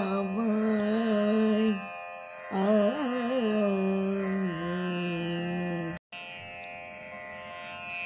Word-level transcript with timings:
மாற்றலுரிம்பாவாய் 0.00 1.74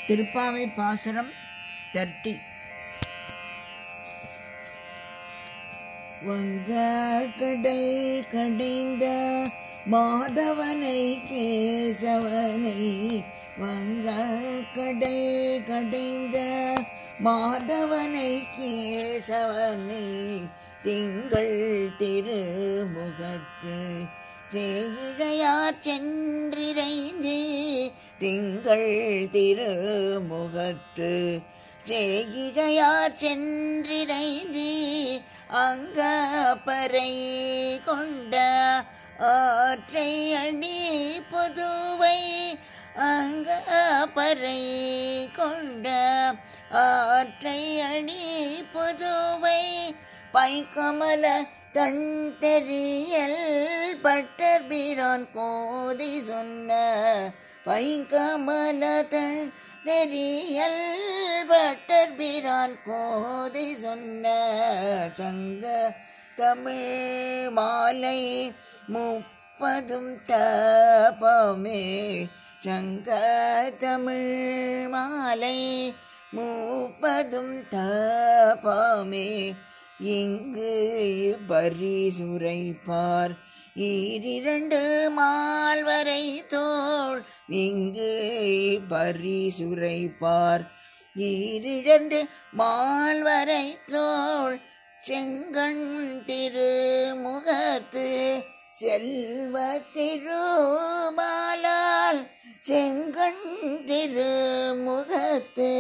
திருப்பாவை 0.07 0.65
பாசுரம் 0.77 1.33
தர்ட்டி 1.95 2.35
வங்க 6.23 6.71
கடல் 7.39 7.89
கடைந்த 8.33 9.07
மாதவனை 9.87 10.99
கேசவனை 11.31 12.83
வங்க 13.59 14.09
கடல் 14.75 15.31
கடைந்த 15.67 16.39
மாதவனை 17.21 18.33
கேசவனை 18.57 20.05
திங்கள் 20.85 21.57
திருமுகத்து 21.99 23.77
செய்கையார் 24.49 25.79
சென்றிரைந்து 25.81 27.37
திங்கள் 28.19 28.91
திருமுகத்து 29.35 31.11
செய்கையார் 31.85 33.17
சென்றிரைந்து 33.17 34.69
அங்கப்பறை 35.61 37.13
கொண்ட 37.85 38.37
ஆற்றை 39.31 40.13
அணி 40.37 40.79
பொதுவை 41.31 42.21
அங்கப்பறை 43.11 44.63
கொண்ட 45.33 45.89
ஆற்றை 46.81 47.61
அணி 47.89 48.25
பொதுவை 48.73 49.63
பைக்கமல 50.35 51.25
தன் 51.73 52.05
தெரியல் 52.41 53.41
பட்டர் 54.03 54.65
பிரான் 54.69 55.27
கோதி 55.35 56.13
சொன்ன 56.27 56.71
பைக்கமல 57.67 58.83
தன் 59.09 59.41
தெரியல் 59.85 60.83
பட்டர் 61.49 62.15
பிரான் 62.19 62.77
கோதி 62.87 63.67
சொன்ன 63.83 64.27
சங்க 65.19 65.67
தமிழ் 66.37 66.87
மாலை 67.51 68.21
முப்பதும் 68.89 70.13
தபமே 70.31 71.83
சங்க 72.59 73.11
தமிழ் 73.79 74.33
மாலை 74.89 75.59
மூப்பதும் 76.33 77.55
தபமே 77.75 79.29
இங்கு 80.03 81.39
பரிசுரைப்பார். 81.49 83.35
ஈரிரண்டு 83.77 84.81
மால்வரை 85.19 86.25
தோல் 86.47 87.23
இங்கு 87.49 88.11
பரிசுரைப்பார். 88.91 90.65
ஈரிரண்டு 91.17 92.21
மால்வரை 92.59 93.67
தோல் 93.87 94.61
செங்கண் 94.99 96.23
திருமுகத்து 96.27 98.11
செல்வ 98.73 99.81
திருமாலால் 99.95 100.71
செங்கண் 102.61 103.43
திருமுகத்து 103.87 105.71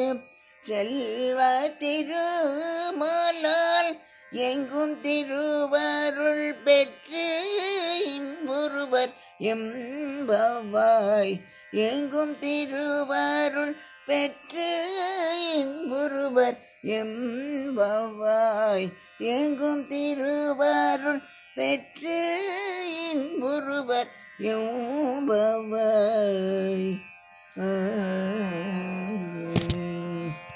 செல்வ 0.60 1.38
திருமால் 1.78 3.31
எங்கும் 4.32 4.94
திருவருள் 5.00 6.46
பெற்று 6.64 7.24
இன்புருவர் 8.12 9.12
எம்பவாய் 9.50 11.34
எங்கும் 11.82 12.34
திருவருள் 12.40 13.74
பெற்று 14.06 14.68
இன்புருவர் 15.54 16.58
எம்பவாய் 16.98 18.88
எங்கும் 19.32 19.84
திருவருள் 19.86 21.22
பெற்று 21.54 22.18
இன்புருவர் 23.04 24.10
எம்பவாய் 25.52 26.88
ஆ. 27.60 27.68